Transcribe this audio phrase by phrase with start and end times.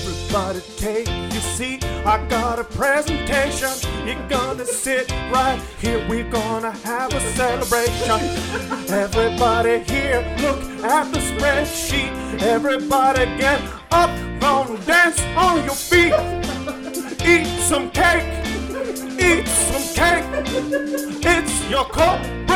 [0.00, 1.84] Everybody take your seat.
[2.06, 3.70] I got a presentation.
[4.06, 6.06] You're gonna sit right here.
[6.08, 8.20] We're gonna have a celebration.
[8.88, 12.12] Everybody here, look at the spreadsheet.
[12.42, 16.14] Everybody get up, gonna dance on your feet.
[17.26, 18.28] Eat some cake.
[19.18, 20.24] Eat some cake.
[21.24, 22.47] It's your birthday.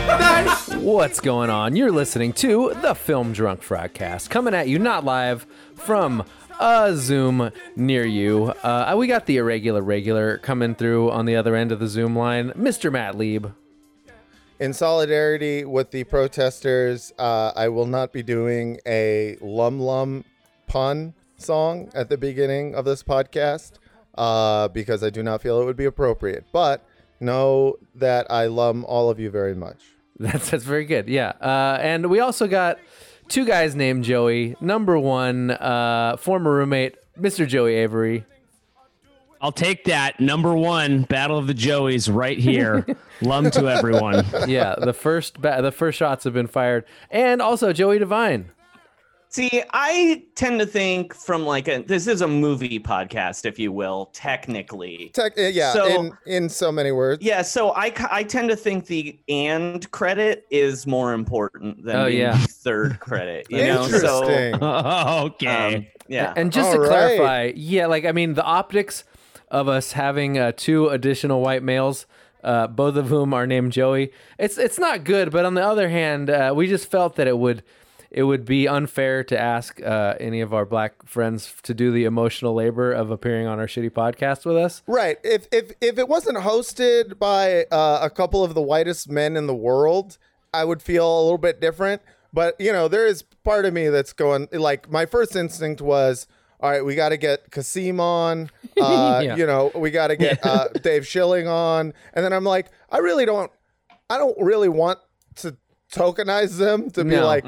[0.80, 1.76] What's going on?
[1.76, 6.24] You're listening to the Film Drunk Frogcast, coming at you not live from
[6.58, 8.46] a Zoom near you.
[8.62, 12.16] Uh, we got the irregular regular coming through on the other end of the Zoom
[12.16, 12.90] line, Mr.
[12.90, 13.52] Matt Lieb.
[14.58, 20.24] In solidarity with the protesters, uh, I will not be doing a lum lum
[20.66, 23.72] pun song at the beginning of this podcast
[24.16, 26.46] uh, because I do not feel it would be appropriate.
[26.52, 26.84] But
[27.20, 29.78] know that I lum all of you very much.
[30.20, 31.08] That's that's very good.
[31.08, 31.32] Yeah.
[31.40, 32.78] Uh, and we also got
[33.28, 34.54] two guys named Joey.
[34.60, 37.48] Number one, uh, former roommate, Mr.
[37.48, 38.26] Joey Avery.
[39.40, 40.20] I'll take that.
[40.20, 42.84] Number one, Battle of the Joeys, right here.
[43.22, 44.26] Lum to everyone.
[44.46, 48.50] Yeah, the first ba- the first shots have been fired, and also Joey Devine.
[49.32, 53.70] See, I tend to think from like a this is a movie podcast, if you
[53.70, 55.12] will, technically.
[55.14, 57.22] Tech, uh, yeah, So- in in so many words.
[57.22, 62.04] Yeah, so I, I tend to think the and credit is more important than Oh,
[62.06, 62.36] the yeah.
[62.50, 63.46] third credit.
[63.48, 64.54] You know, so Interesting.
[64.64, 65.74] okay.
[65.76, 66.32] um, yeah.
[66.36, 66.88] And just All to right.
[66.88, 69.04] clarify, yeah, like I mean, the optics
[69.48, 72.06] of us having uh, two additional white males,
[72.42, 75.30] uh, both of whom are named Joey, it's it's not good.
[75.30, 77.62] But on the other hand, uh, we just felt that it would
[78.10, 82.04] it would be unfair to ask uh, any of our black friends to do the
[82.04, 84.82] emotional labor of appearing on our shitty podcast with us.
[84.86, 85.18] Right.
[85.22, 89.46] If if if it wasn't hosted by uh, a couple of the whitest men in
[89.46, 90.18] the world,
[90.52, 92.02] I would feel a little bit different.
[92.32, 96.26] But you know, there is part of me that's going like my first instinct was,
[96.60, 98.50] all right, we got to get Kasim on.
[98.80, 99.36] Uh, Yeah.
[99.36, 102.98] You know, we got to get uh, Dave Schilling on, and then I'm like, I
[102.98, 103.50] really don't,
[104.08, 104.98] I don't really want
[105.36, 105.56] to
[105.92, 107.26] tokenize them to be No.
[107.26, 107.44] like,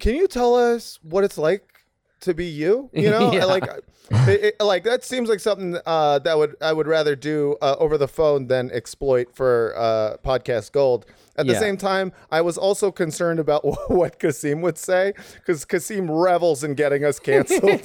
[0.00, 1.64] can you tell us what it's like
[2.20, 2.90] to be you?
[2.92, 3.44] You know, Yeah.
[3.46, 3.64] like
[4.10, 7.74] it, it- like that seems like something uh, that would I would rather do uh,
[7.78, 11.06] over the phone than exploit for uh, podcast gold.
[11.38, 11.58] At the Yeah.
[11.60, 16.74] same time, I was also concerned about what Kasim would say because Kasim revels in
[16.74, 17.84] getting us canceled.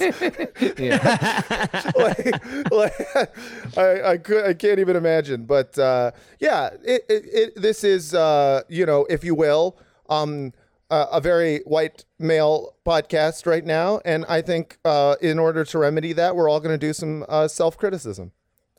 [1.96, 5.44] like, like I, I could I can't even imagine.
[5.44, 9.76] But uh, yeah, it, it, it this is uh, you know if you will
[10.12, 10.52] um,
[10.90, 15.78] uh, a very white male podcast right now, and I think uh, in order to
[15.78, 18.32] remedy that, we're all going to do some uh, self criticism,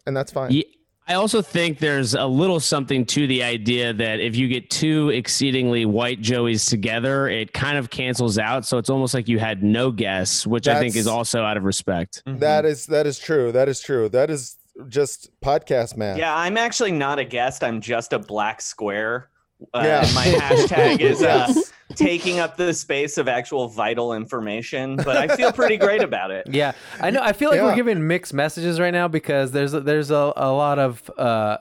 [0.06, 0.52] and that's fine.
[0.52, 4.70] Ye- I also think there's a little something to the idea that if you get
[4.70, 8.66] two exceedingly white Joeys together, it kind of cancels out.
[8.66, 11.66] So it's almost like you had no guess, which I think is also out of
[11.66, 12.24] respect.
[12.26, 13.52] That is that is true.
[13.52, 14.08] That is true.
[14.08, 14.58] That is
[14.88, 16.18] just podcast man.
[16.18, 17.66] yeah, I'm actually not a guest.
[17.66, 19.30] I'm just a black square.
[19.74, 20.02] Uh, Yeah.
[20.16, 21.52] my hashtag is uh,
[21.96, 26.48] taking up the space of actual vital information, but I feel pretty great about it.
[26.52, 27.22] Yeah, I know.
[27.22, 30.52] I feel like we're giving mixed messages right now because there's a, there's a, a
[30.52, 31.58] lot of uh,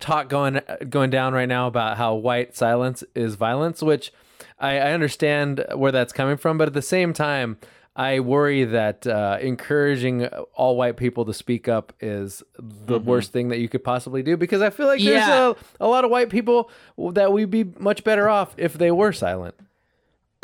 [0.00, 4.12] talk going going down right now about how white silence is violence, which
[4.58, 7.58] I, I understand where that's coming from, but at the same time,
[7.94, 13.48] I worry that uh, encouraging all white people to speak up is the worst thing
[13.48, 15.52] that you could possibly do because I feel like there's Yeah.
[15.80, 16.70] a, a lot of white people
[17.12, 19.54] that we'd be much better off if they were silent.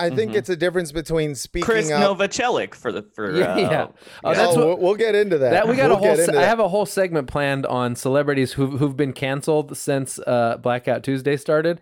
[0.00, 2.18] I think it's a difference between speaking Chris up.
[2.18, 3.86] Novoselic for the for Yeah, uh, yeah.
[3.88, 3.94] Oh,
[4.24, 5.50] Oh, that's what, we'll, we'll get into that.
[5.50, 6.16] That we got We'll a whole.
[6.16, 10.58] Se- I have a whole segment planned on celebrities who've who've been canceled since uh,
[10.62, 11.80] Blackout Tuesday started.